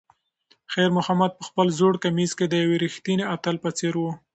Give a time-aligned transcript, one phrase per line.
[0.73, 4.03] خیر محمد په خپل زوړ کمیس کې د یو ریښتیني اتل په څېر و.